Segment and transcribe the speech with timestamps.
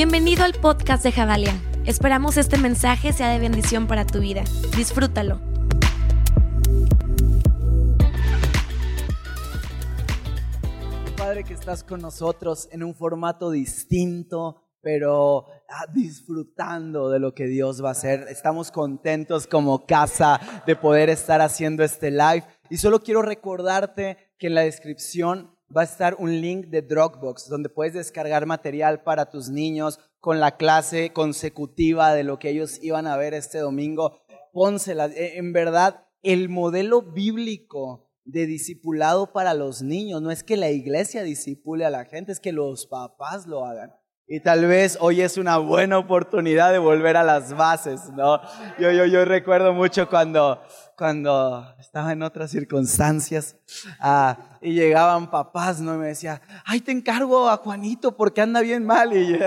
[0.00, 1.60] Bienvenido al podcast de Javalia.
[1.84, 4.44] Esperamos este mensaje sea de bendición para tu vida.
[4.76, 5.40] Disfrútalo.
[11.16, 17.48] Padre que estás con nosotros en un formato distinto, pero ah, disfrutando de lo que
[17.48, 18.26] Dios va a hacer.
[18.28, 22.44] Estamos contentos como casa de poder estar haciendo este live.
[22.70, 27.48] Y solo quiero recordarte que en la descripción va a estar un link de Dropbox
[27.48, 32.82] donde puedes descargar material para tus niños con la clase consecutiva de lo que ellos
[32.82, 34.20] iban a ver este domingo.
[34.52, 35.06] Pónsela.
[35.06, 40.70] E, en verdad, el modelo bíblico de discipulado para los niños no es que la
[40.70, 43.92] iglesia disipule a la gente, es que los papás lo hagan.
[44.30, 48.38] Y tal vez hoy es una buena oportunidad de volver a las bases, ¿no?
[48.78, 50.62] Yo, yo, yo recuerdo mucho cuando,
[50.98, 53.56] cuando estaba en otras circunstancias
[53.98, 55.94] ah, y llegaban papás, ¿no?
[55.94, 59.16] Y me decía, ay, te encargo a Juanito porque anda bien mal.
[59.16, 59.32] Y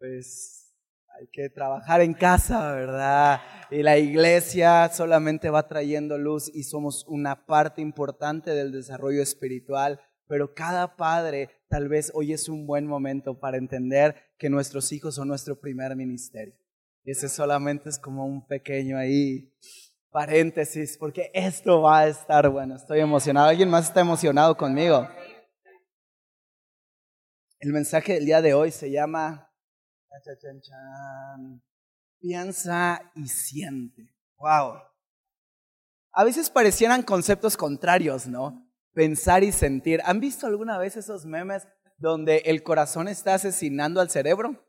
[0.00, 0.74] pues
[1.16, 3.42] hay que trabajar en casa, ¿verdad?
[3.70, 10.00] Y la iglesia solamente va trayendo luz y somos una parte importante del desarrollo espiritual
[10.26, 15.16] pero cada padre tal vez hoy es un buen momento para entender que nuestros hijos
[15.16, 16.54] son nuestro primer ministerio.
[17.02, 19.52] Ese solamente es como un pequeño ahí
[20.12, 22.76] paréntesis, porque esto va a estar bueno.
[22.76, 23.48] Estoy emocionado.
[23.48, 25.08] ¿Alguien más está emocionado conmigo?
[27.58, 29.52] El mensaje del día de hoy se llama
[32.20, 34.14] Piensa y siente.
[34.36, 34.74] Wow.
[36.12, 38.63] A veces parecieran conceptos contrarios, ¿no?
[38.94, 40.00] Pensar y sentir.
[40.04, 41.66] ¿Han visto alguna vez esos memes
[41.98, 44.66] donde el corazón está asesinando al cerebro?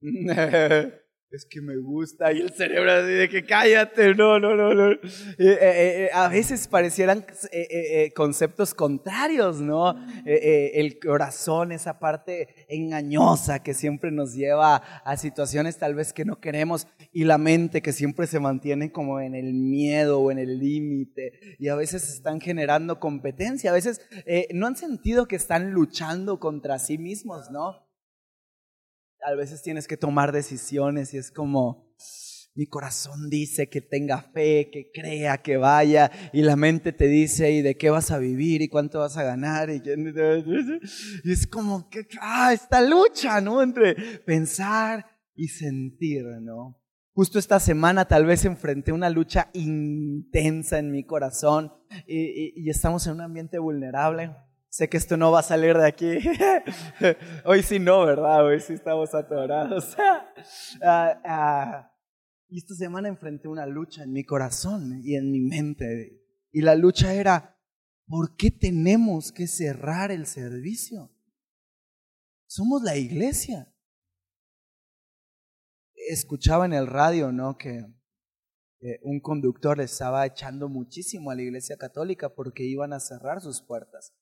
[1.30, 4.92] es que me gusta y el cerebro así de que cállate, no, no, no, no.
[4.92, 4.98] Eh,
[5.38, 7.26] eh, eh, a veces parecieran
[8.14, 9.94] conceptos contrarios, ¿no?
[10.24, 16.40] el corazón, esa parte engañosa que siempre nos lleva a situaciones tal vez que no
[16.40, 20.58] queremos y la mente que siempre se mantiene como en el miedo o en el
[20.58, 24.00] límite y a veces están generando competencia, a veces
[24.54, 27.87] no han sentido que están luchando contra sí mismos, ¿no?
[29.24, 31.94] A veces tienes que tomar decisiones y es como,
[32.54, 37.52] mi corazón dice que tenga fe, que crea, que vaya, y la mente te dice,
[37.52, 38.62] ¿y de qué vas a vivir?
[38.62, 39.70] ¿Y cuánto vas a ganar?
[39.70, 39.82] Y,
[41.24, 43.62] es como que, ah, esta lucha, ¿no?
[43.62, 43.94] Entre
[44.26, 46.80] pensar y sentir, ¿no?
[47.12, 51.72] Justo esta semana tal vez enfrenté una lucha intensa en mi corazón
[52.06, 54.30] y estamos en un ambiente vulnerable
[54.70, 56.18] Sé que esto no va a salir de aquí.
[57.44, 58.44] Hoy sí no, ¿verdad?
[58.44, 59.96] Hoy sí estamos atorados.
[60.82, 61.92] Ah, ah,
[62.48, 66.22] y esta semana enfrenté una lucha en mi corazón y en mi mente.
[66.52, 67.60] Y la lucha era,
[68.06, 71.10] ¿por qué tenemos que cerrar el servicio?
[72.46, 73.74] Somos la iglesia.
[75.94, 77.58] Escuchaba en el radio, ¿no?
[77.58, 77.84] Que
[79.02, 84.14] un conductor estaba echando muchísimo a la iglesia católica porque iban a cerrar sus puertas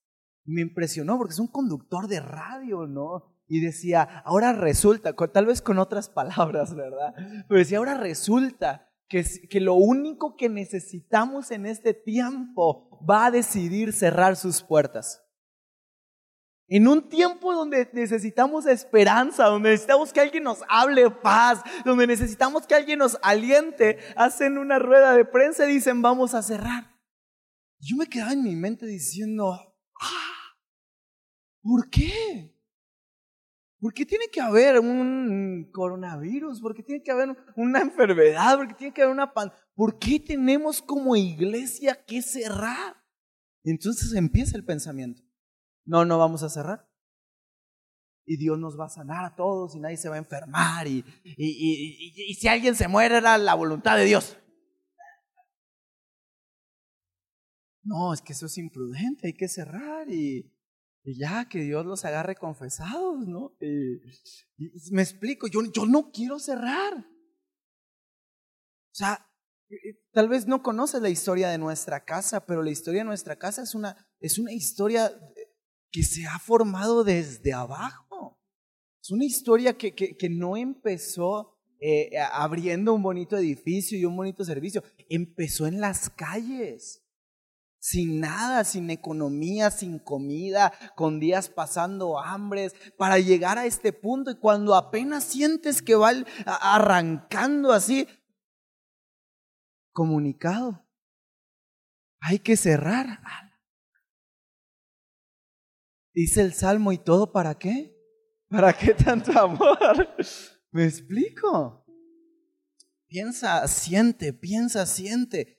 [0.47, 3.25] me impresionó porque es un conductor de radio, ¿no?
[3.49, 7.15] Y decía, ahora resulta, tal vez con otras palabras, ¿verdad?
[7.49, 13.31] Pero decía, ahora resulta que, que lo único que necesitamos en este tiempo va a
[13.31, 15.23] decidir cerrar sus puertas.
[16.69, 22.67] En un tiempo donde necesitamos esperanza, donde necesitamos que alguien nos hable paz, donde necesitamos
[22.67, 26.97] que alguien nos aliente, hacen una rueda de prensa y dicen vamos a cerrar.
[27.79, 30.36] Yo me quedaba en mi mente diciendo, ah,
[31.67, 32.55] ¿Por qué?
[33.81, 36.61] ¿Por qué tiene que haber un coronavirus?
[36.61, 38.57] ¿Por qué tiene que haber una enfermedad?
[38.57, 39.53] ¿Por qué tiene que haber una pan?
[39.75, 42.97] ¿Por qué tenemos como iglesia que cerrar?
[43.65, 45.25] entonces empieza el pensamiento.
[45.85, 46.89] No, no vamos a cerrar.
[48.25, 50.87] Y Dios nos va a sanar a todos y nadie se va a enfermar.
[50.87, 54.39] Y, y si alguien se muere era la voluntad de Dios.
[57.83, 60.56] No, es que eso es imprudente, hay que cerrar y,
[61.07, 63.57] y ya, que Dios los agarre confesados, ¿no?
[64.91, 66.95] Me explico, yo, yo no quiero cerrar.
[66.97, 67.05] O
[68.93, 69.31] sea,
[69.71, 73.07] eh, eh, tal vez no conoces la historia de nuestra casa, pero la historia de
[73.07, 75.13] nuestra casa es una, es una historia
[75.93, 78.43] que se ha formado desde abajo.
[79.01, 84.17] Es una historia que, que, que no empezó eh, abriendo un bonito edificio y un
[84.17, 87.06] bonito servicio, empezó en las calles
[87.87, 94.33] sin nada, sin economía, sin comida, con días pasando hambres, para llegar a este punto
[94.33, 96.11] y cuando apenas sientes que va
[96.47, 98.09] arrancando así,
[99.93, 100.85] comunicado,
[102.19, 103.21] hay que cerrar.
[106.13, 107.97] Dice el Salmo, ¿y todo para qué?
[108.49, 110.17] ¿Para qué tanto amor?
[110.73, 111.87] ¿Me explico?
[113.07, 115.56] Piensa, siente, piensa, siente.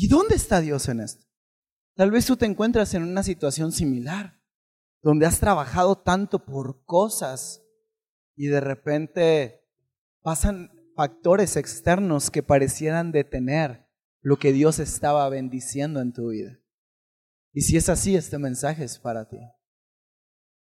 [0.00, 1.26] ¿Y dónde está Dios en esto?
[1.96, 4.40] Tal vez tú te encuentras en una situación similar,
[5.02, 7.64] donde has trabajado tanto por cosas
[8.36, 9.68] y de repente
[10.22, 13.88] pasan factores externos que parecieran detener
[14.20, 16.60] lo que Dios estaba bendiciendo en tu vida.
[17.52, 19.40] Y si es así, este mensaje es para ti.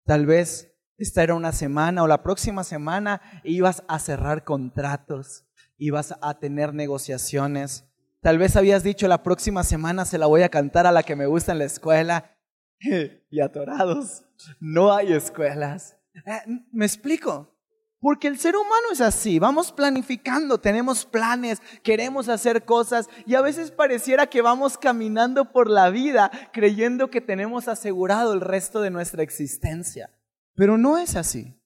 [0.04, 5.48] Tal vez esta era una semana o la próxima semana ibas a cerrar contratos,
[5.78, 7.86] ibas a tener negociaciones.
[8.20, 11.16] Tal vez habías dicho la próxima semana se la voy a cantar a la que
[11.16, 12.36] me gusta en la escuela.
[13.30, 14.24] y atorados,
[14.60, 15.96] no hay escuelas.
[16.14, 17.56] Eh, ¿Me explico?
[17.98, 23.40] Porque el ser humano es así, vamos planificando, tenemos planes, queremos hacer cosas y a
[23.40, 28.90] veces pareciera que vamos caminando por la vida creyendo que tenemos asegurado el resto de
[28.90, 30.10] nuestra existencia.
[30.54, 31.58] Pero no es así.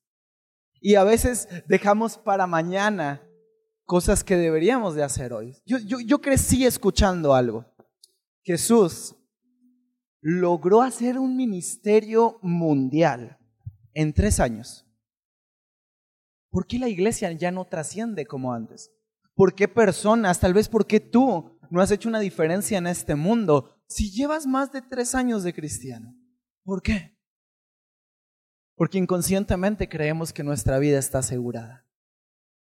[0.80, 3.22] Y a veces dejamos para mañana
[3.90, 5.56] cosas que deberíamos de hacer hoy.
[5.66, 7.66] Yo, yo crecí escuchando algo.
[8.44, 9.16] Jesús
[10.20, 13.36] logró hacer un ministerio mundial
[13.92, 14.86] en tres años.
[16.50, 18.92] ¿Por qué la iglesia ya no trasciende como antes?
[19.34, 23.74] ¿Por qué personas, tal vez porque tú no has hecho una diferencia en este mundo
[23.88, 26.14] si llevas más de tres años de cristiano?
[26.62, 27.18] ¿Por qué?
[28.76, 31.89] Porque inconscientemente creemos que nuestra vida está asegurada.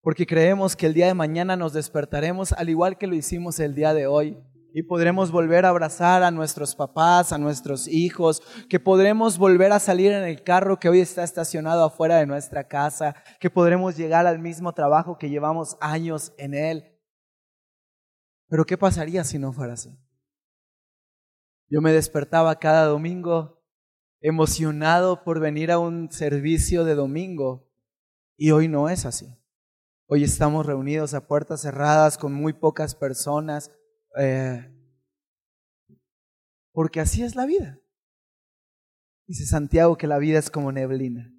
[0.06, 3.74] Porque creemos que el día de mañana nos despertaremos al igual que lo hicimos el
[3.74, 4.38] día de hoy
[4.72, 9.80] y podremos volver a abrazar a nuestros papás, a nuestros hijos, que podremos volver a
[9.80, 14.28] salir en el carro que hoy está estacionado afuera de nuestra casa, que podremos llegar
[14.28, 16.84] al mismo trabajo que llevamos años en él.
[18.48, 19.90] Pero ¿qué pasaría si no fuera así?
[21.68, 23.60] Yo me despertaba cada domingo
[24.20, 27.68] emocionado por venir a un servicio de domingo
[28.36, 29.36] y hoy no es así.
[30.08, 33.72] Hoy estamos reunidos a puertas cerradas con muy pocas personas
[34.16, 34.72] eh,
[36.70, 37.80] porque así es la vida.
[39.26, 41.34] Dice Santiago que la vida es como neblina,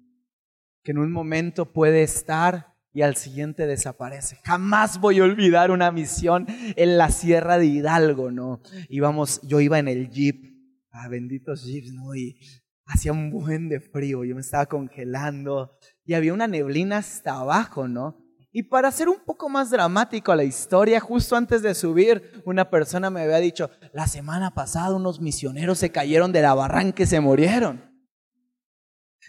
[0.84, 4.38] que en un momento puede estar y al siguiente desaparece.
[4.44, 6.44] Jamás voy a olvidar una misión
[6.76, 8.60] en la sierra de Hidalgo, ¿no?
[8.90, 10.44] Íbamos, yo iba en el jeep,
[10.90, 12.14] ah, benditos jeeps, ¿no?
[12.14, 12.38] Y
[12.84, 17.88] hacía un buen de frío, yo me estaba congelando y había una neblina hasta abajo,
[17.88, 18.27] ¿no?
[18.50, 23.10] Y para hacer un poco más dramático la historia, justo antes de subir, una persona
[23.10, 27.20] me había dicho, la semana pasada unos misioneros se cayeron de la barranca y se
[27.20, 27.87] murieron.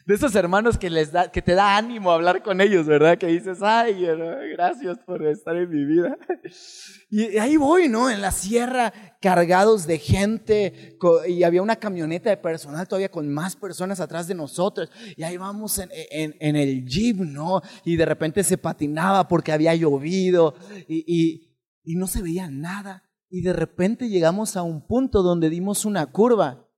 [0.10, 3.16] De esos hermanos que, les da, que te da ánimo hablar con ellos, ¿verdad?
[3.20, 4.08] Que dices, ay,
[4.54, 6.18] gracias por estar en mi vida.
[7.12, 8.10] Y ahí voy, ¿no?
[8.10, 8.92] En la sierra,
[9.22, 10.98] cargados de gente,
[11.28, 14.92] y había una camioneta de personal todavía con más personas atrás de nosotros.
[15.16, 17.62] Y ahí vamos en, el jeep, ¿no?
[17.86, 20.56] Y de repente se patinaba porque había llovido
[20.88, 21.52] y
[21.86, 23.04] no se veía nada.
[23.30, 26.69] Y de repente llegamos a un punto donde dimos una curva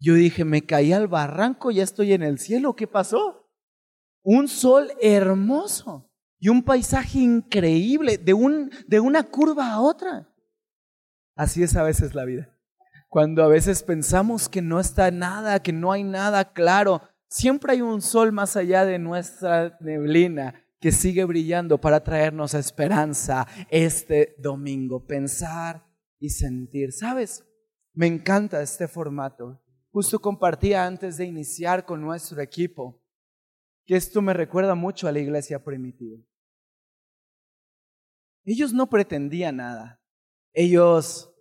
[0.00, 3.46] yo dije, me caí al barranco, ya estoy en el cielo, ¿qué pasó?
[4.22, 10.26] Un sol hermoso y un paisaje increíble de, un, de una curva a otra.
[11.36, 12.56] Así es a veces la vida.
[13.08, 17.82] Cuando a veces pensamos que no está nada, que no hay nada claro, siempre hay
[17.82, 25.06] un sol más allá de nuestra neblina que sigue brillando para traernos esperanza este domingo.
[25.06, 25.84] Pensar
[26.18, 26.92] y sentir.
[26.92, 27.44] ¿Sabes?
[27.92, 29.60] Me encanta este formato.
[29.92, 33.02] Justo compartía antes de iniciar con nuestro equipo
[33.84, 36.18] que esto me recuerda mucho a la iglesia primitiva.
[38.44, 40.00] Ellos no pretendían nada.
[40.52, 41.32] Ellos,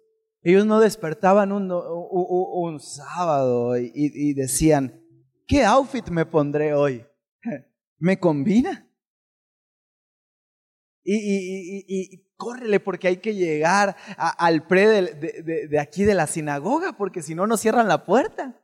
[0.42, 5.00] ellos no despertaban un, un, sábado y, decían,
[5.48, 7.06] ¿qué outfit me pondré hoy?
[8.00, 8.88] ¿Me combina?
[11.04, 16.26] Y, y, y, córrele porque hay que llegar al pre de, de, aquí de la
[16.26, 18.60] sinagoga, porque si no nos cierran la puerta.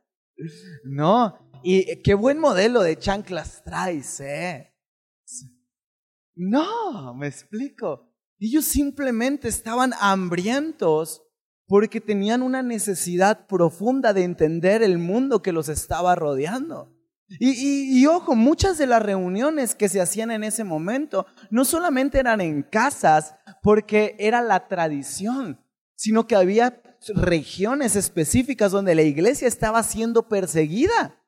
[0.82, 4.72] No, y qué buen modelo de chanclas traes, ¿eh?
[6.34, 8.12] No, me explico.
[8.38, 11.22] Ellos simplemente estaban hambrientos
[11.66, 16.95] porque tenían una necesidad profunda de entender el mundo que los estaba rodeando.
[17.28, 22.40] Y, ojo, muchas de las reuniones que se hacían en ese momento no solamente eran
[22.40, 25.60] en casas, porque era la tradición,
[25.96, 31.20] sino que había regiones específicas donde la iglesia estaba siendo perseguida.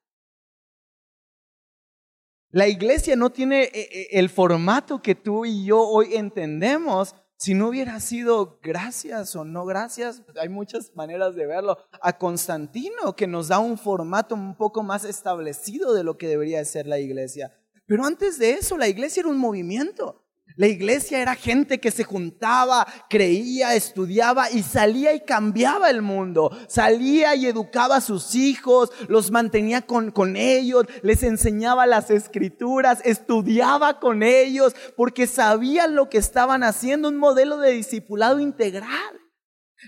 [2.51, 7.55] La iglesia no tiene eh, eh, el formato que tú y yo hoy entendemos si
[7.55, 13.29] no hubiera sido gracias o no gracias, hay muchas maneras de verlo, a Constantino, que
[13.29, 17.57] nos da un formato un poco más establecido de lo que debería ser la iglesia.
[17.87, 20.28] Pero antes de eso, la iglesia era un movimiento.
[20.57, 26.51] La iglesia era gente que se juntaba, creía, estudiaba y salía y cambiaba el mundo.
[26.69, 33.01] Salía y educaba a sus hijos, los mantenía con, con ellos, les enseñaba las escrituras,
[33.05, 39.21] estudiaba con ellos porque sabían lo que estaban haciendo, un modelo de discipulado integral.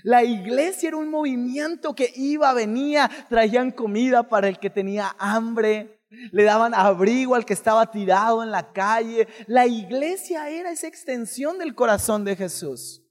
[0.05, 6.00] La iglesia era un movimiento que iba, venía, traían comida para el que tenía hambre,
[6.11, 9.29] le daban abrigo al que estaba tirado en la calle.
[9.47, 13.05] La iglesia era esa extensión del corazón de Jesús.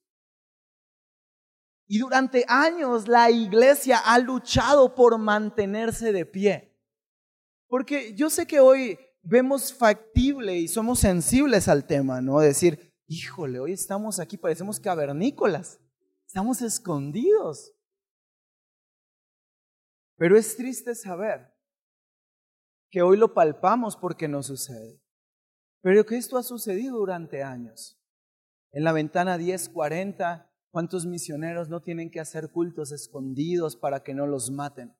[1.87, 6.77] Y durante años la iglesia ha luchado por mantenerse de pie.
[7.67, 12.39] Porque yo sé que hoy vemos factible y somos sensibles al tema, ¿no?
[12.39, 15.79] Decir, híjole, hoy estamos aquí, parecemos cavernícolas,
[16.27, 17.73] estamos escondidos.
[20.15, 21.58] Pero es triste saber
[22.89, 25.01] que hoy lo palpamos porque no sucede.
[25.81, 27.99] Pero que esto ha sucedido durante años.
[28.71, 34.27] En la ventana 1040, ¿cuántos misioneros no tienen que hacer cultos escondidos para que no
[34.27, 34.95] los maten?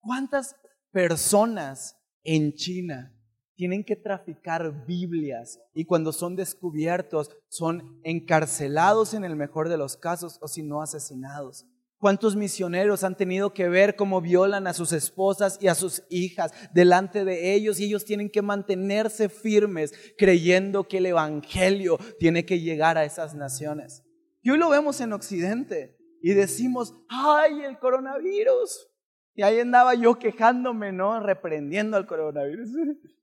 [0.00, 0.56] ¿Cuántas
[0.90, 3.16] personas en China
[3.54, 9.96] tienen que traficar Biblias y cuando son descubiertos son encarcelados en el mejor de los
[9.96, 11.69] casos o si no asesinados?
[12.00, 16.50] ¿Cuántos misioneros han tenido que ver cómo violan a sus esposas y a sus hijas
[16.72, 22.58] delante de ellos y ellos tienen que mantenerse firmes creyendo que el Evangelio tiene que
[22.58, 24.02] llegar a esas naciones?
[24.40, 28.88] Y hoy lo vemos en Occidente y decimos, ay, el coronavirus.
[29.34, 31.20] Y ahí andaba yo quejándome, ¿no?
[31.20, 32.70] Reprendiendo al coronavirus.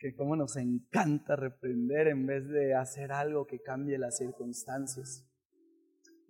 [0.00, 5.27] Que cómo nos encanta reprender en vez de hacer algo que cambie las circunstancias.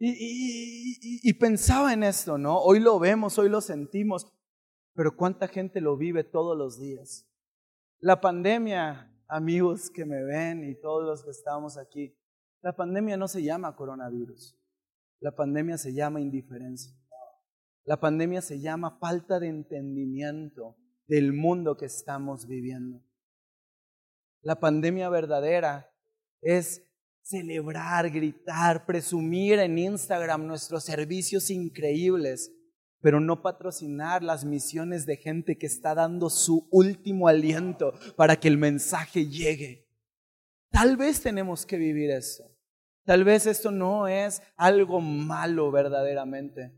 [0.01, 2.59] Y, pensaba en esto, ¿no?
[2.59, 4.33] Hoy lo vemos, hoy lo sentimos,
[4.95, 7.27] pero ¿cuánta gente lo vive todos los días?
[7.99, 12.17] La pandemia, amigos que me ven y todos los que estamos aquí,
[12.63, 14.57] la pandemia no se llama coronavirus,
[15.21, 16.97] la pandemia se llama indiferencia,
[17.85, 20.77] la pandemia se llama falta de entendimiento
[21.09, 23.03] del mundo que estamos viviendo.
[24.43, 25.93] La pandemia verdadera
[26.41, 26.88] es
[27.29, 32.51] celebrar, gritar, presumir en Instagram nuestros servicios increíbles,
[33.03, 38.49] pero no patrocinar las misiones de gente que está dando su último aliento para que
[38.49, 39.87] el mensaje llegue.
[40.71, 42.45] Tal vez tenemos que vivir eso.
[43.05, 46.73] Tal vez esto no es algo malo verdaderamente.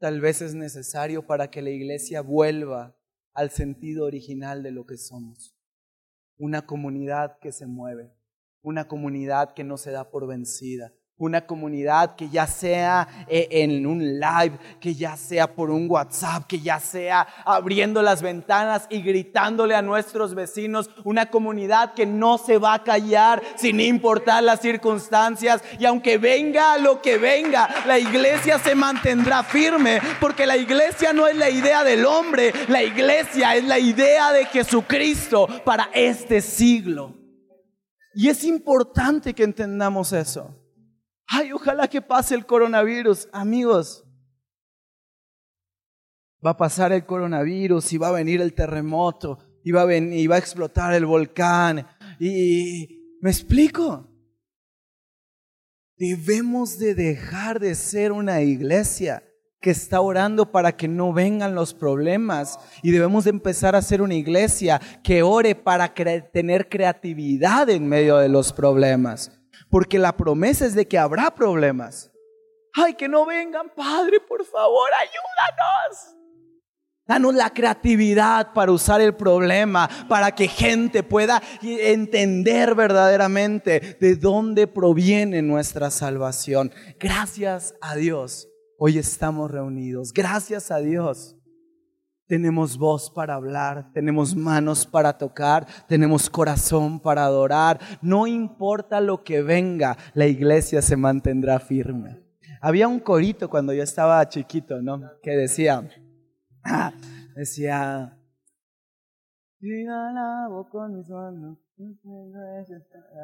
[0.00, 2.96] Tal vez es necesario para que la iglesia vuelva
[3.32, 5.56] al sentido original de lo que somos.
[6.36, 8.17] Una comunidad que se mueve
[8.68, 13.86] una comunidad que no se da por vencida, una comunidad que ya sea eh, en
[13.86, 19.00] un live, que ya sea por un WhatsApp, que ya sea abriendo las ventanas y
[19.00, 24.60] gritándole a nuestros vecinos, una comunidad que no se va a callar sin importar las
[24.60, 31.14] circunstancias y aunque venga lo que venga, la iglesia se mantendrá firme porque la iglesia
[31.14, 36.42] no es la idea del hombre, la iglesia es la idea de Jesucristo para este
[36.42, 37.18] siglo.
[38.20, 40.52] Y es importante que entendamos eso.
[41.28, 43.28] Ay, ojalá que pase el coronavirus.
[43.30, 44.04] Amigos,
[46.44, 50.18] va a pasar el coronavirus y va a venir el terremoto y va a, venir,
[50.18, 51.86] y va a explotar el volcán.
[52.18, 54.12] Y me explico.
[55.96, 59.22] Debemos de dejar de ser una iglesia
[59.60, 64.02] que está orando para que no vengan los problemas y debemos de empezar a ser
[64.02, 69.32] una iglesia que ore para tener creatividad en medio de los problemas,
[69.70, 72.10] porque la promesa es de que habrá problemas.
[72.74, 76.14] Ay, que no vengan, Padre, por favor, ayúdanos.
[77.08, 84.66] Danos la creatividad para usar el problema, para que gente pueda entender verdaderamente de dónde
[84.66, 86.70] proviene nuestra salvación.
[87.00, 88.46] Gracias a Dios
[88.80, 90.12] Hoy estamos reunidos.
[90.12, 91.36] Gracias a Dios.
[92.28, 97.80] Tenemos voz para hablar, tenemos manos para tocar, tenemos corazón para adorar.
[98.02, 102.22] No importa lo que venga, la iglesia se mantendrá firme.
[102.60, 105.00] Había un corito cuando yo estaba chiquito, ¿no?
[105.22, 105.88] Que decía,
[107.34, 108.16] decía,
[109.88, 111.67] alabo con mis manos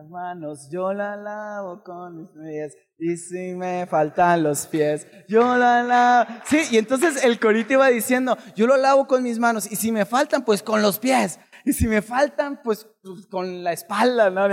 [0.09, 2.77] manos, yo la lavo con mis pies.
[2.99, 6.31] Y si me faltan los pies, yo la lavo.
[6.45, 9.71] Sí, y entonces el corito iba diciendo, yo lo lavo con mis manos.
[9.71, 11.41] Y si me faltan, pues con los pies.
[11.65, 14.47] Y si me faltan, pues, pues con la espalda, ¿no?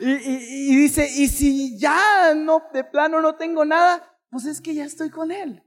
[0.00, 4.74] Y, y, dice, y si ya no, de plano no tengo nada, pues es que
[4.74, 5.62] ya estoy con Él.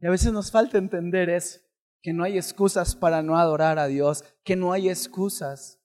[0.00, 1.65] Y a veces nos falta entender eso
[2.02, 5.80] que no hay excusas para no adorar a Dios, que no hay excusas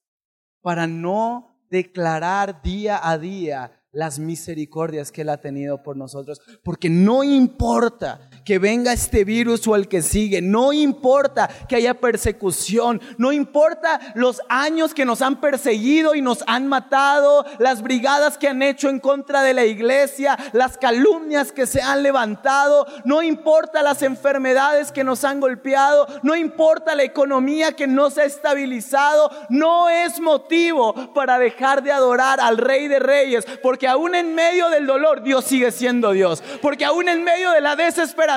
[0.60, 6.40] para no declarar día a día las misericordias que Él ha tenido por nosotros.
[6.64, 11.94] Porque no importa que venga este virus o el que sigue, no importa que haya
[11.94, 18.38] persecución, no importa los años que nos han perseguido y nos han matado, las brigadas
[18.38, 23.22] que han hecho en contra de la iglesia, las calumnias que se han levantado, no
[23.22, 28.24] importa las enfermedades que nos han golpeado, no importa la economía que no se ha
[28.24, 34.34] estabilizado, no es motivo para dejar de adorar al Rey de Reyes, porque aún en
[34.34, 36.42] medio del dolor Dios sigue siendo Dios.
[36.60, 38.31] Porque aún en medio de la desesperación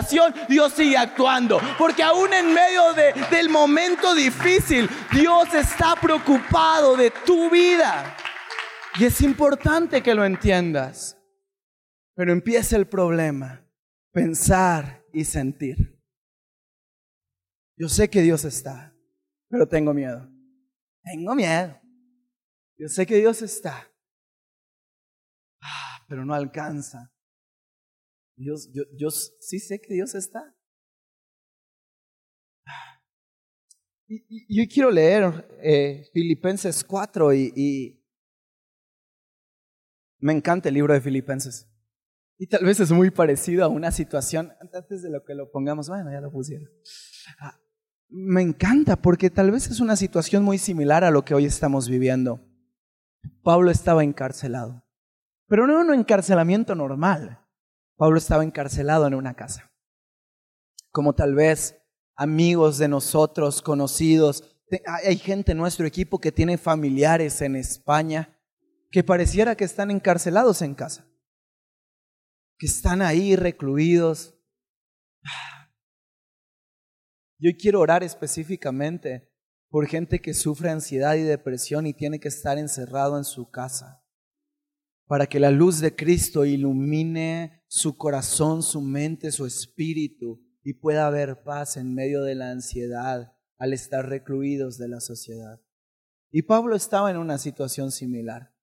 [0.48, 1.60] Dios sigue actuando.
[1.78, 8.16] Porque aún en medio de, del momento difícil Dios está preocupado de tu vida.
[8.98, 11.18] Y es importante que lo entiendas.
[12.16, 13.62] Pero empieza el problema.
[14.12, 15.96] Pensar y sentir.
[17.78, 18.96] Yo sé que Dios está,
[19.50, 20.30] pero tengo miedo.
[21.04, 21.80] Tengo miedo.
[22.78, 23.90] Yo sé que Dios está,
[26.08, 27.15] pero no alcanza.
[28.36, 30.56] Dios, yo, yo sí sé que Dios está.
[34.08, 38.02] Y, yo quiero leer eh, Filipenses 4 y,
[40.20, 41.68] me encanta el libro de Filipenses.
[42.38, 45.88] Y tal vez es muy parecido a una situación, antes de lo que lo pongamos,
[45.88, 46.68] bueno, ya lo pusieron.
[47.40, 47.58] Ah,
[48.10, 51.88] me encanta porque tal vez es una situación muy similar a lo que hoy estamos
[51.88, 52.42] viviendo.
[53.44, 54.84] Pablo estaba encarcelado.
[55.48, 57.45] Pero no en un encarcelamiento normal.
[57.98, 59.72] Pablo estaba encarcelado en una casa.
[60.92, 61.78] Como tal vez
[62.16, 64.44] amigos de nosotros, conocidos.
[65.04, 68.32] Hay gente en nuestro equipo que tiene familiares en España
[68.92, 71.08] que pareciera que están encarcelados en casa.
[72.58, 74.34] Que están ahí recluidos.
[77.38, 79.30] Yo quiero orar específicamente
[79.70, 84.05] por gente que sufre ansiedad y depresión y tiene que estar encerrado en su casa
[85.08, 91.08] para que la luz de Cristo ilumine su corazón, su mente, su espíritu y pueda
[91.08, 95.62] haber paz en medio de la ansiedad al estar recluidos de la sociedad.
[96.32, 98.54] Y Pablo estaba en una situación similar.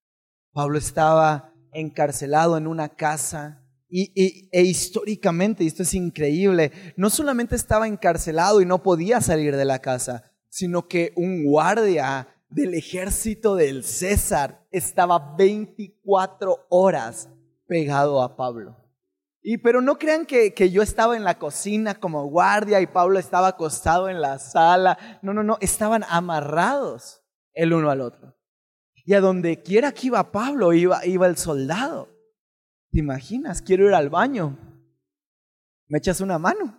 [0.53, 7.57] Pablo estaba encarcelado en una casa y, e históricamente, y esto es increíble, no solamente
[7.57, 13.57] estaba encarcelado y no podía salir de la casa, sino que un guardia del ejército
[13.57, 17.31] del César estaba 24 horas
[17.67, 18.77] pegado a Pablo.
[19.43, 23.19] Y pero no crean que, que, yo estaba en la cocina como guardia y Pablo
[23.19, 24.99] estaba acostado en la sala.
[25.23, 28.37] No, no, no, estaban amarrados el uno al otro.
[29.05, 32.09] Y a donde quiera que iba Pablo, iba, iba el soldado.
[32.91, 33.63] ¿Te imaginas?
[33.63, 34.59] Quiero ir al baño.
[35.89, 36.79] ¿Me echas una mano?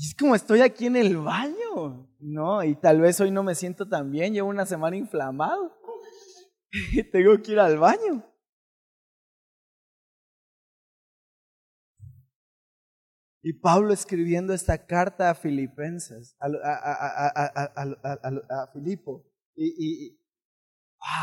[0.00, 2.64] Y es como estoy aquí en el baño, ¿no?
[2.64, 5.76] Y tal vez hoy no me siento tan bien, llevo una semana inflamado.
[7.12, 8.24] Tengo que ir al baño.
[13.42, 16.46] Y Pablo escribiendo esta carta a Filipenses, a,
[18.48, 19.30] a, Filipo.
[19.54, 20.18] Y, y,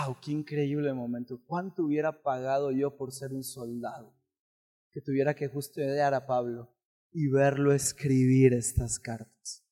[0.05, 1.41] wow, qué increíble momento.
[1.47, 4.15] ¿Cuánto hubiera pagado yo por ser un soldado
[4.91, 6.76] que tuviera que justiciar a Pablo?
[7.11, 9.63] Y verlo escribir estas cartas.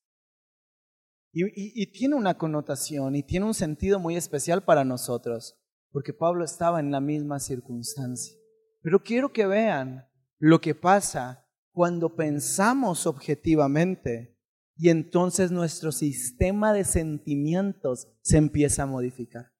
[1.32, 5.58] Y, tiene una connotación y tiene un sentido muy especial para nosotros,
[5.90, 8.34] porque Pablo estaba en la misma circunstancia.
[8.80, 14.38] Pero quiero que vean lo que pasa cuando pensamos objetivamente
[14.76, 19.52] y entonces nuestro sistema de sentimientos se empieza a modificar.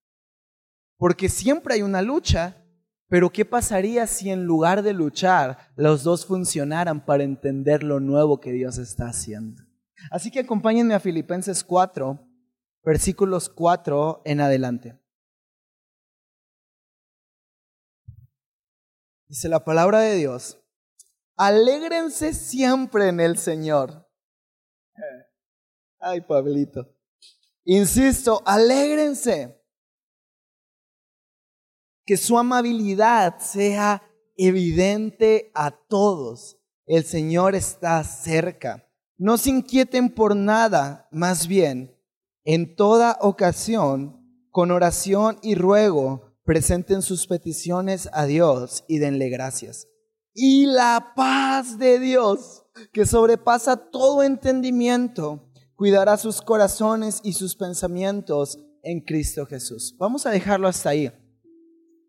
[0.96, 2.65] Porque siempre hay una lucha
[3.08, 8.40] pero ¿qué pasaría si en lugar de luchar los dos funcionaran para entender lo nuevo
[8.40, 9.62] que Dios está haciendo?
[10.10, 12.18] Así que acompáñenme a Filipenses 4,
[12.84, 14.98] versículos 4 en adelante.
[19.28, 20.60] Dice la palabra de Dios,
[21.36, 24.08] alégrense siempre en el Señor.
[25.98, 26.94] Ay, Pablito.
[27.64, 29.55] Insisto, alégrense
[32.06, 34.02] que su amabilidad sea
[34.36, 36.56] evidente a todos.
[36.86, 38.88] El Señor está cerca.
[39.18, 41.92] No se inquieten por nada, más bien,
[42.48, 49.88] En toda ocasión, con oración y ruego, presenten sus peticiones a Dios y denle gracias.
[50.32, 58.60] Y la paz de Dios, que sobrepasa todo entendimiento, cuidará sus corazones y sus pensamientos
[58.84, 59.96] en Cristo Jesús.
[59.98, 61.10] Vamos a dejarlo hasta ahí.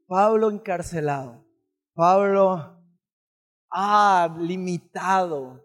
[0.07, 1.45] Pablo encarcelado.
[1.93, 2.81] Pablo
[3.69, 5.63] ah, limitado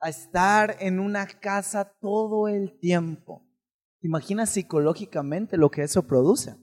[0.00, 3.46] a estar en una casa todo el tiempo.
[4.00, 6.56] ¿Te imaginas psicológicamente lo que eso produce?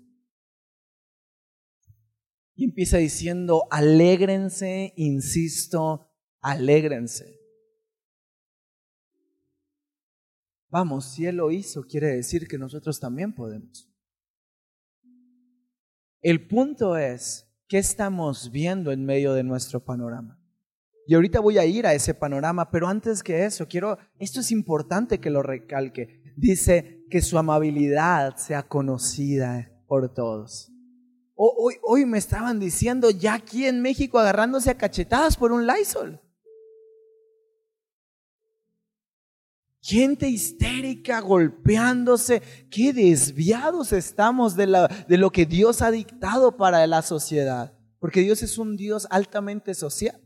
[2.56, 6.08] Y empieza diciendo, alégrense, insisto,
[6.40, 7.40] alégrense.
[10.70, 13.91] Vamos, si Él lo hizo, quiere decir que nosotros también podemos.
[16.22, 20.40] El punto es, ¿qué estamos viendo en medio de nuestro panorama?
[21.08, 24.52] Y ahorita voy a ir a ese panorama, pero antes que eso, quiero, esto es
[24.52, 26.22] importante que lo recalque.
[26.38, 30.72] Dice que su amabilidad sea conocida por todos.
[31.34, 36.22] Hoy, hoy me estaban diciendo ya aquí en México agarrándose a cachetadas por un Lysol.
[39.92, 42.42] Gente histérica golpeándose.
[42.70, 47.78] Qué desviados estamos de, lo que Dios ha dictado para la sociedad.
[48.00, 50.18] Porque Dios es un Dios altamente social.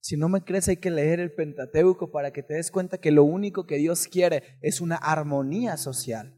[0.00, 3.12] Si no me crees hay que leer el Pentateuco para que te des cuenta que
[3.12, 6.36] lo único que Dios quiere es una armonía social.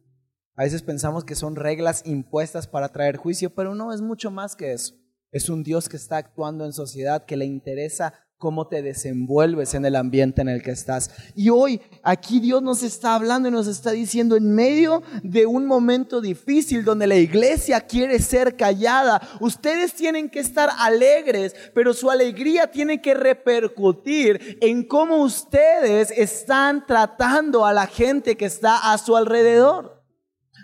[0.54, 4.56] A veces pensamos que son reglas impuestas para traer juicio, pero no es mucho más
[4.56, 4.94] que eso.
[5.32, 8.12] Es un Dios que está actuando en sociedad, que le interesa
[8.44, 11.10] cómo te desenvuelves en el ambiente en el que estás.
[11.34, 15.64] Y hoy aquí Dios nos está hablando y nos está diciendo en medio de un
[15.64, 22.10] momento difícil donde la iglesia quiere ser callada, ustedes tienen que estar alegres, pero su
[22.10, 28.98] alegría tiene que repercutir en cómo ustedes están tratando a la gente que está a
[28.98, 30.04] su alrededor.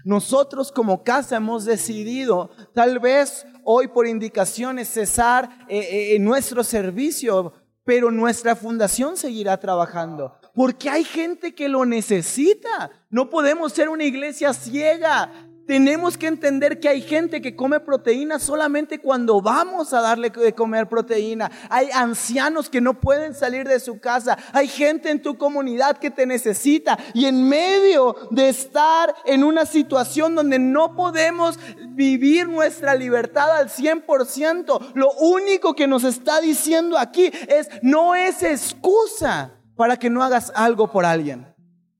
[0.04, 7.52] Nosotros como casa hemos decidido tal vez hoy por indicaciones cesar eh, eh, nuestro servicio
[7.84, 10.36] pero nuestra fundación seguirá trabajando.
[10.54, 12.90] Porque hay gente que lo necesita.
[13.08, 15.30] No podemos ser una iglesia ciega.
[15.70, 20.52] Tenemos que entender que hay gente que come proteína solamente cuando vamos a darle de
[20.52, 21.48] comer proteína.
[21.68, 24.36] Hay ancianos que no pueden salir de su casa.
[24.52, 26.98] Hay gente en tu comunidad que te necesita.
[27.14, 31.56] Y en medio de estar en una situación donde no podemos
[31.90, 38.42] vivir nuestra libertad al 100%, lo único que nos está diciendo aquí es, no es
[38.42, 41.46] excusa para que no hagas algo por alguien.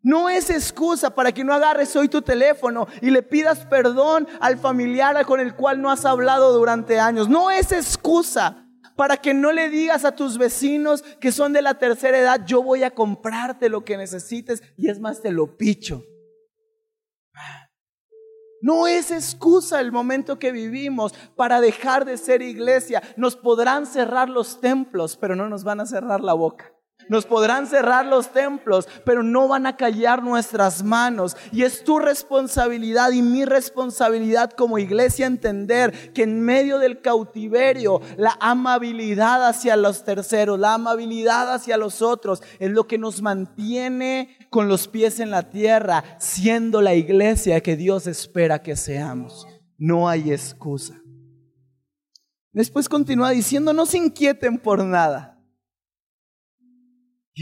[0.03, 4.59] No es excusa para que no agarres hoy tu teléfono y le pidas perdón al
[4.59, 7.29] familiar con el cual no has hablado durante años.
[7.29, 11.79] No es excusa para que no le digas a tus vecinos que son de la
[11.79, 16.05] tercera edad, yo voy a comprarte lo que necesites y es más, te lo picho.
[18.63, 23.03] No es excusa el momento que vivimos para dejar de ser iglesia.
[23.17, 26.71] Nos podrán cerrar los templos, pero no nos van a cerrar la boca.
[27.11, 31.37] Nos podrán cerrar los templos, pero no van a callar nuestras manos.
[31.51, 38.01] Y es tu responsabilidad y mi responsabilidad como iglesia entender que en medio del cautiverio,
[38.17, 44.39] la amabilidad hacia los terceros, la amabilidad hacia los otros, es lo que nos mantiene
[44.49, 49.49] con los pies en la tierra, siendo la iglesia que Dios espera que seamos.
[49.77, 51.03] No hay excusa.
[52.53, 55.40] Después continúa diciendo, no se inquieten por nada.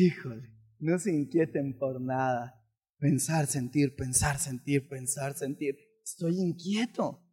[0.01, 2.65] Híjole, no se inquieten por nada.
[2.99, 5.77] Pensar, sentir, pensar, sentir, pensar, sentir.
[6.05, 7.25] Estoy inquieto.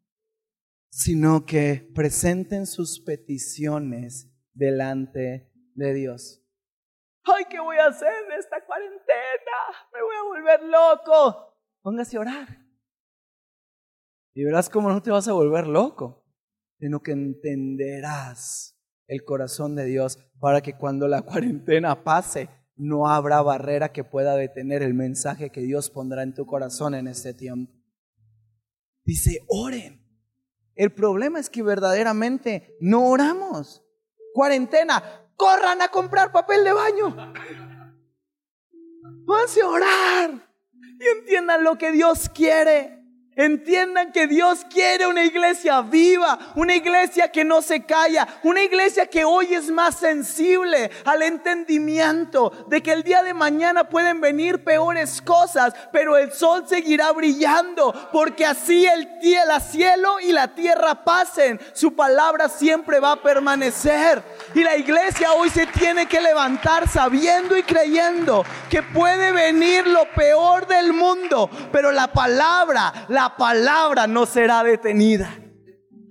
[0.89, 6.43] Sino que presenten sus peticiones delante de Dios.
[7.23, 9.05] Ay, ¿qué voy a hacer en esta cuarentena?
[9.93, 11.59] Me voy a volver loco.
[11.83, 12.65] Póngase a orar.
[14.33, 16.25] Y verás cómo no te vas a volver loco,
[16.79, 18.74] sino que entenderás
[19.07, 24.35] el corazón de Dios para que cuando la cuarentena pase no habrá barrera que pueda
[24.35, 27.73] detener el mensaje que Dios pondrá en tu corazón en este tiempo.
[29.03, 30.03] Dice, oren.
[30.75, 33.81] El problema es que verdaderamente no oramos.
[34.33, 35.01] Cuarentena,
[35.37, 37.15] corran a comprar papel de baño.
[39.25, 40.31] Pónganse a orar
[40.99, 43.04] y entiendan lo que Dios quiere.
[43.37, 49.07] Entiendan que Dios quiere una iglesia viva, una iglesia que no se calla, una iglesia
[49.07, 54.63] que hoy es más sensible al entendimiento de que el día de mañana pueden venir
[54.63, 61.03] peores cosas, pero el sol seguirá brillando, porque así el, el cielo y la tierra
[61.03, 64.23] pasen, su palabra siempre va a permanecer.
[64.53, 70.05] Y la iglesia hoy se tiene que levantar sabiendo y creyendo que puede venir lo
[70.13, 75.29] peor del mundo, pero la palabra, la palabra no será detenida.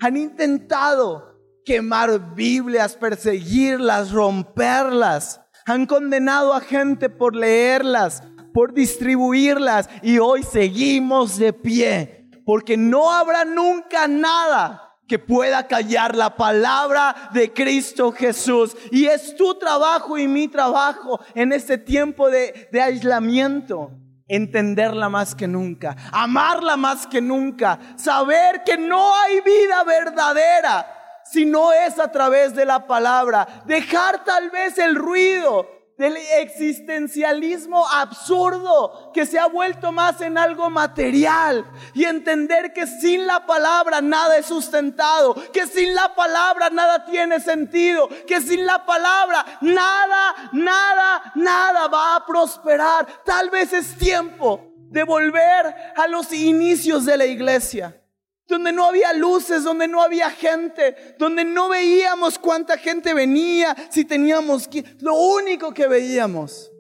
[0.01, 5.41] Han intentado quemar Biblias, perseguirlas, romperlas.
[5.67, 8.23] Han condenado a gente por leerlas,
[8.53, 16.15] por distribuirlas y hoy seguimos de pie porque no habrá nunca nada que pueda callar
[16.15, 18.77] la palabra de Cristo Jesús.
[18.91, 23.91] Y es tu trabajo y mi trabajo en este tiempo de, de aislamiento
[24.29, 30.87] entenderla más que nunca, amarla más que nunca, saber que no hay vida verdadera
[31.25, 37.87] si no es a través de la palabra, dejar tal vez el ruido, del existencialismo
[37.89, 44.01] absurdo que se ha vuelto más en algo material y entender que sin la palabra
[44.01, 50.51] nada es sustentado, que sin la palabra nada tiene sentido, que sin la palabra nada,
[50.53, 53.07] nada, nada va a prosperar.
[53.25, 58.01] Tal vez es tiempo de volver a los inicios de la iglesia
[58.47, 64.05] donde no había luces, donde no había gente, donde no veíamos cuánta gente venía, si
[64.05, 64.85] teníamos que...
[65.01, 66.71] Lo único que veíamos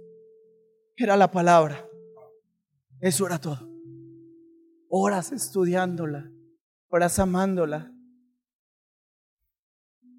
[0.97, 1.89] era la palabra.
[3.01, 3.71] Eso era todo.
[4.89, 6.31] Horas estudiándola,
[6.89, 7.93] horas amándola,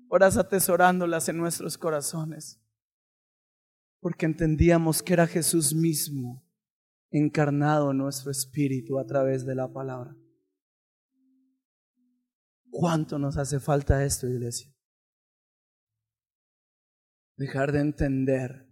[0.10, 2.62] horas atesorándolas en nuestros corazones,
[4.02, 6.46] porque entendíamos que era Jesús mismo
[7.10, 10.16] encarnado en nuestro espíritu a través de la palabra.
[12.78, 14.70] ¿Cuánto nos hace falta esto, iglesia?
[17.38, 18.68] Dejar de entender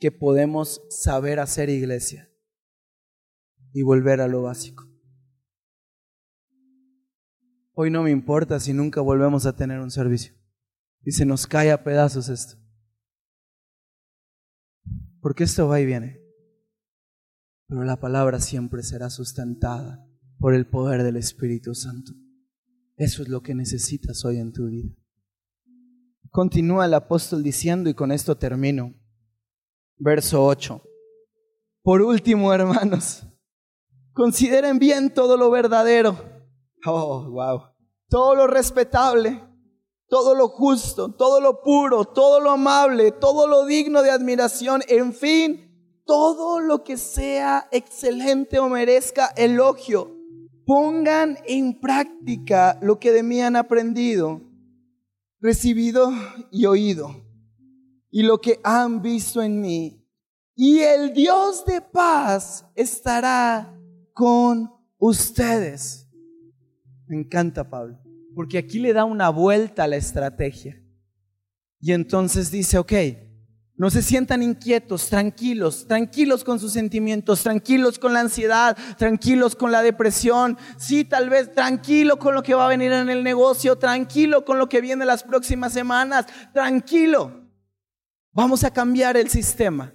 [0.00, 2.28] que podemos saber hacer iglesia
[3.72, 4.90] y volver a lo básico.
[7.74, 10.34] Hoy no me importa si nunca volvemos a tener un servicio
[11.04, 12.56] y se nos cae a pedazos esto.
[15.20, 16.20] Porque esto va y viene.
[17.68, 20.04] Pero la palabra siempre será sustentada
[20.40, 22.19] por el poder del Espíritu Santo.
[23.00, 24.94] Eso es lo que necesitas hoy en tu vida.
[26.30, 28.92] Continúa el apóstol diciendo, y con esto termino,
[29.96, 30.82] verso 8.
[31.82, 33.22] Por último, hermanos,
[34.12, 36.14] consideren bien todo lo verdadero.
[36.84, 37.62] Oh, wow.
[38.10, 39.48] Todo lo respetable,
[40.06, 45.14] todo lo justo, todo lo puro, todo lo amable, todo lo digno de admiración, en
[45.14, 50.19] fin, todo lo que sea excelente o merezca elogio
[50.70, 54.40] pongan en práctica lo que de mí han aprendido,
[55.40, 56.12] recibido
[56.52, 57.26] y oído,
[58.08, 60.00] y lo que han visto en mí.
[60.54, 63.76] Y el Dios de paz estará
[64.12, 66.08] con ustedes.
[67.08, 67.98] Me encanta Pablo,
[68.36, 70.80] porque aquí le da una vuelta a la estrategia.
[71.80, 72.92] Y entonces dice, ok,
[73.80, 79.72] no se sientan inquietos, tranquilos, tranquilos con sus sentimientos, tranquilos con la ansiedad, tranquilos con
[79.72, 80.58] la depresión.
[80.76, 84.58] Sí, tal vez tranquilo con lo que va a venir en el negocio, tranquilo con
[84.58, 87.48] lo que viene las próximas semanas, tranquilo.
[88.32, 89.94] Vamos a cambiar el sistema.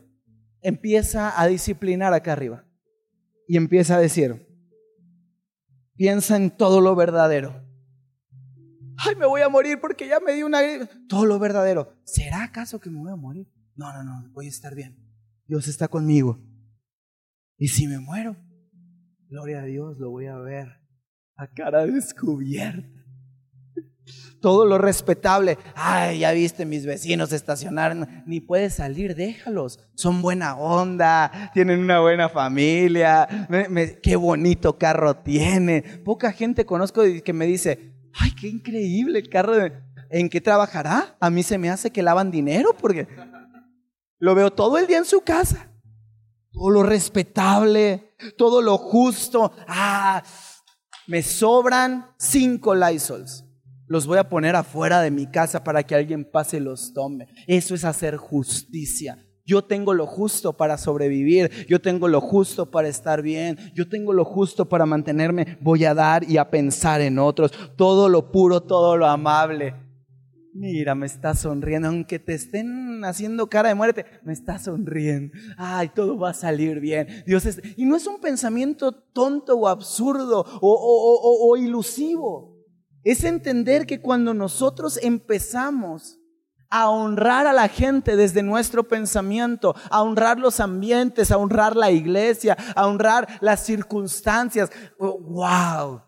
[0.62, 2.66] Empieza a disciplinar acá arriba
[3.48, 4.48] y empieza a decir,
[5.96, 7.64] piensa en todo lo verdadero.
[8.98, 10.62] Ay, me voy a morir porque ya me di una...
[11.08, 11.94] Todo lo verdadero.
[12.04, 13.48] ¿Será acaso que me voy a morir?
[13.76, 14.98] No, no, no, voy a estar bien.
[15.48, 16.40] Dios está conmigo.
[17.58, 18.36] Y si me muero,
[19.28, 20.86] gloria a Dios, lo voy a ver
[21.38, 22.88] a cara descubierta.
[24.40, 25.58] Todo lo respetable.
[25.74, 28.08] Ay, ya viste, mis vecinos estacionaron.
[28.28, 29.80] Ni puedes salir, déjalos.
[29.96, 33.28] Son buena onda, tienen una buena familia.
[34.04, 35.82] qué bonito carro tiene.
[36.04, 39.54] Poca gente conozco que me dice, ay, qué increíble el carro.
[40.12, 41.18] ¿En qué trabajará?
[41.20, 43.08] A mí se me hace que lavan dinero porque
[44.26, 45.70] lo veo todo el día en su casa.
[46.52, 49.52] Todo lo respetable, todo lo justo.
[49.68, 50.24] Ah,
[51.06, 53.46] me sobran cinco Lysols.
[53.88, 57.28] Los voy a poner afuera de mi casa para que alguien pase y los tome.
[57.46, 59.24] Eso es hacer justicia.
[59.46, 64.12] Yo tengo lo justo para sobrevivir, yo tengo lo justo para estar bien, yo tengo
[64.12, 68.64] lo justo para mantenerme, voy a dar y a pensar en otros, todo lo puro,
[68.64, 69.85] todo lo amable.
[70.58, 75.38] Mira, me está sonriendo, aunque te estén haciendo cara de muerte, me está sonriendo.
[75.58, 77.26] Ay, todo va a salir bien.
[77.28, 77.62] Dios es...
[77.76, 82.56] Y no es un pensamiento tonto o absurdo o, o ilusivo.
[83.04, 86.20] Es entender que cuando nosotros empezamos
[86.70, 91.92] a honrar a la gente desde nuestro pensamiento, a honrar los ambientes, a honrar la
[91.92, 94.72] iglesia, a honrar las circunstancias.
[94.98, 96.02] ¡Wow!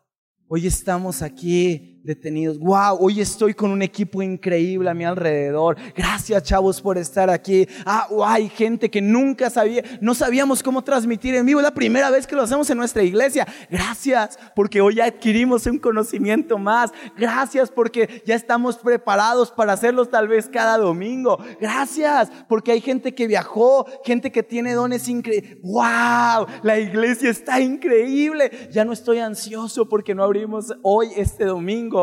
[0.48, 2.58] Hoy estamos aquí detenidos.
[2.58, 5.78] Wow, hoy estoy con un equipo increíble a mi alrededor.
[5.94, 7.68] Gracias, chavos, por estar aquí.
[7.86, 11.60] Ah, hay gente que nunca sabía, no sabíamos cómo transmitir en vivo.
[11.60, 13.46] Es la primera vez que lo hacemos en nuestra iglesia.
[13.70, 16.92] Gracias, porque hoy ya adquirimos un conocimiento más.
[17.18, 21.38] Gracias, porque ya estamos preparados para hacerlos tal vez cada domingo.
[21.60, 25.58] Gracias, porque hay gente que viajó, gente que tiene dones increíbles.
[25.62, 28.70] Wow, la iglesia está increíble.
[28.72, 31.97] Ya no estoy ansioso porque no abrimos hoy este domingo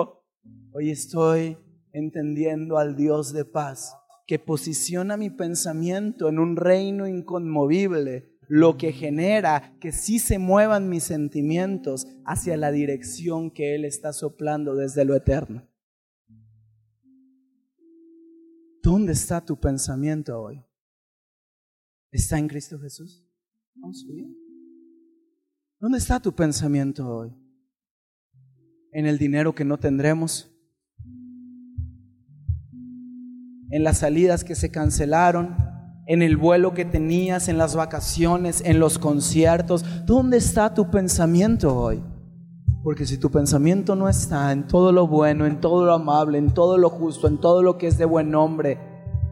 [0.72, 1.56] Hoy estoy
[1.92, 3.94] entendiendo al Dios de paz
[4.26, 10.88] que posiciona mi pensamiento en un reino inconmovible, lo que genera que sí se muevan
[10.88, 15.68] mis sentimientos hacia la dirección que Él está soplando desde lo eterno.
[18.82, 20.62] ¿Dónde está tu pensamiento hoy?
[22.10, 23.24] ¿Está en Cristo Jesús?
[23.74, 24.36] Vamos bien.
[25.78, 27.43] ¿Dónde está tu pensamiento hoy?
[28.94, 30.54] ¿En el dinero que no tendremos?
[33.74, 35.56] en las salidas que se cancelaron,
[36.06, 39.84] en el vuelo que tenías, en las vacaciones, en los conciertos.
[40.06, 42.00] ¿Dónde está tu pensamiento hoy?
[42.84, 46.52] Porque si tu pensamiento no está en todo lo bueno, en todo lo amable, en
[46.52, 48.78] todo lo justo, en todo lo que es de buen nombre,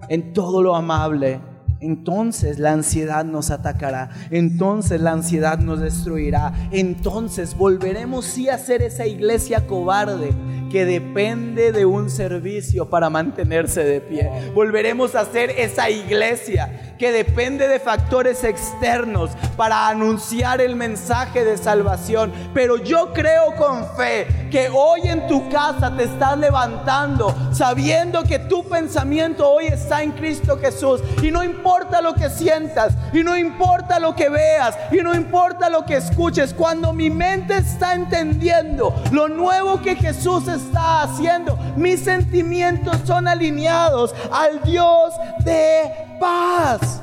[0.08, 1.40] en todo lo amable,
[1.82, 8.82] entonces la ansiedad nos atacará, entonces la ansiedad nos destruirá, entonces volveremos sí a ser
[8.82, 10.32] esa iglesia cobarde
[10.72, 14.30] que depende de un servicio para mantenerse de pie.
[14.54, 21.58] Volveremos a ser esa iglesia que depende de factores externos para anunciar el mensaje de
[21.58, 22.32] salvación.
[22.54, 28.38] Pero yo creo con fe que hoy en tu casa te estás levantando sabiendo que
[28.38, 31.02] tu pensamiento hoy está en Cristo Jesús.
[31.22, 35.68] Y no importa lo que sientas, y no importa lo que veas, y no importa
[35.68, 42.00] lo que escuches, cuando mi mente está entendiendo lo nuevo que Jesús está haciendo, mis
[42.00, 45.12] sentimientos son alineados al Dios
[45.44, 47.00] de paz.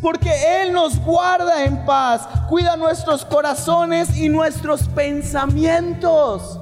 [0.00, 0.30] Porque
[0.62, 6.60] Él nos guarda en paz, cuida nuestros corazones y nuestros pensamientos.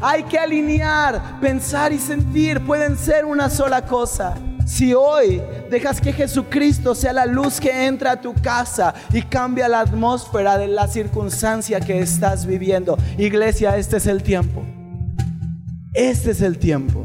[0.00, 4.34] Hay que alinear, pensar y sentir, pueden ser una sola cosa.
[4.66, 9.68] Si hoy dejas que Jesucristo sea la luz que entra a tu casa y cambia
[9.68, 14.64] la atmósfera de la circunstancia que estás viviendo, iglesia, este es el tiempo.
[15.94, 17.04] Este es el tiempo.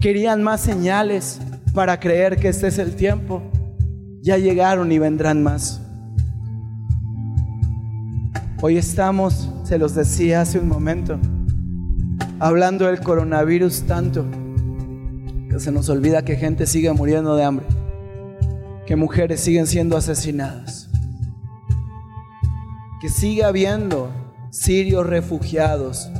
[0.00, 1.40] Querían más señales,
[1.74, 3.42] para creer que este es el tiempo.
[4.22, 5.82] Ya llegaron y vendrán más.
[8.62, 11.18] Hoy estamos, se los decía hace un momento,
[12.38, 14.24] hablando del coronavirus tanto
[15.50, 17.66] que se nos olvida que gente sigue muriendo de hambre,
[18.86, 20.88] que mujeres siguen siendo asesinadas,
[23.02, 24.10] que sigue habiendo
[24.50, 26.10] sirios refugiados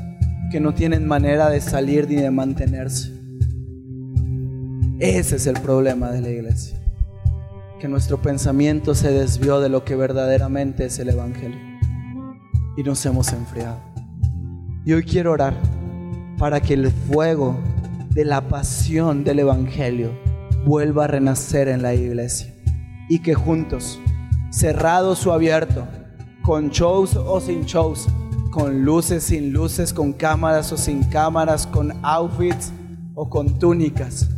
[0.50, 3.12] que no tienen manera de salir ni de mantenerse.
[4.98, 6.76] Ese es el problema de la iglesia.
[7.78, 11.58] Que nuestro pensamiento se desvió de lo que verdaderamente es el Evangelio.
[12.76, 13.80] Y nos hemos enfriado.
[14.84, 15.54] Y hoy quiero orar
[16.36, 17.56] para que el fuego
[18.10, 20.10] de la pasión del Evangelio
[20.66, 22.52] vuelva a renacer en la iglesia.
[23.08, 24.00] Y que juntos,
[24.50, 25.84] cerrados o abiertos,
[26.42, 28.08] con shows o sin shows,
[28.50, 32.72] con luces, sin luces, con cámaras o sin cámaras, con outfits
[33.14, 34.28] o con túnicas,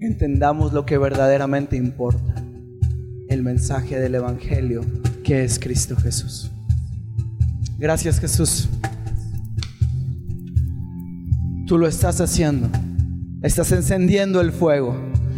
[0.00, 2.34] entendamos lo que verdaderamente importa,
[3.28, 4.82] el mensaje del Evangelio
[5.22, 6.50] que es Cristo Jesús.
[7.78, 8.68] Gracias Jesús.
[11.66, 12.68] Tú lo estás haciendo.
[13.42, 14.96] Estás encendiendo el fuego.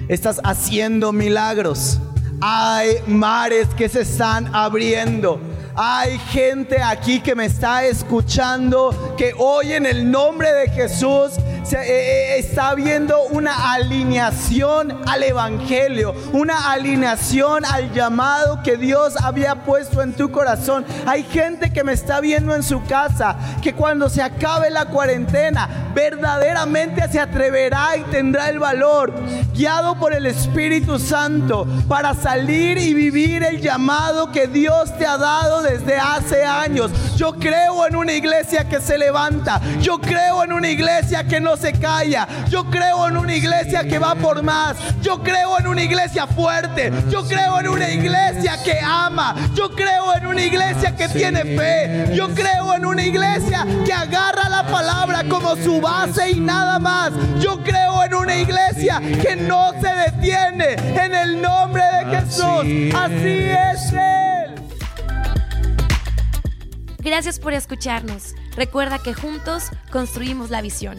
[0.09, 2.01] Estás haciendo milagros.
[2.41, 5.41] Hay mares que se están abriendo.
[5.75, 11.33] Hay gente aquí que me está escuchando que hoy en el nombre de Jesús
[11.63, 19.15] se, eh, eh, está viendo una alineación al Evangelio, una alineación al llamado que Dios
[19.23, 20.85] había puesto en tu corazón.
[21.07, 25.91] Hay gente que me está viendo en su casa, que cuando se acabe la cuarentena,
[25.95, 29.13] verdaderamente se atreverá y tendrá el valor,
[29.55, 35.19] guiado por el Espíritu Santo, para salir y vivir el llamado que Dios te ha
[35.19, 36.91] dado desde hace años.
[37.17, 41.52] Yo creo en una iglesia que se levanta, yo creo en una iglesia que no
[41.53, 42.27] no se calla.
[42.49, 44.77] Yo creo en una iglesia que va por más.
[45.03, 46.91] Yo creo en una iglesia fuerte.
[47.11, 49.35] Yo creo en una iglesia que ama.
[49.55, 52.15] Yo creo en una iglesia que tiene fe.
[52.15, 57.13] Yo creo en una iglesia que agarra la palabra como su base y nada más.
[57.39, 62.95] Yo creo en una iglesia que no se detiene en el nombre de Jesús.
[62.95, 64.55] Así es Él.
[67.01, 68.35] Gracias por escucharnos.
[68.57, 70.99] Recuerda que juntos construimos la visión.